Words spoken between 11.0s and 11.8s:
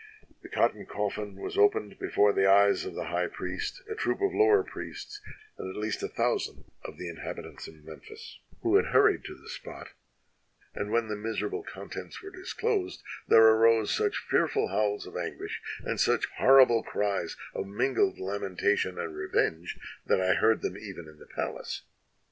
the miserable